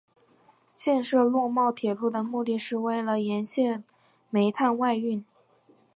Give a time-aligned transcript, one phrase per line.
[0.73, 3.83] 建设洛茂铁路的目的是为了沿线
[4.31, 5.23] 煤炭外运。